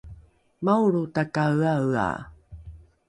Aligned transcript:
maolro 0.65 1.01
takaeaea 1.17 2.09